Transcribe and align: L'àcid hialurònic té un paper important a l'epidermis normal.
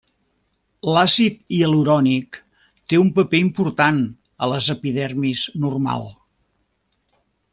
L'àcid 0.93 1.35
hialurònic 1.57 2.39
té 2.93 2.99
un 3.01 3.11
paper 3.19 3.41
important 3.43 4.01
a 4.47 4.51
l'epidermis 4.53 5.43
normal. 5.67 6.09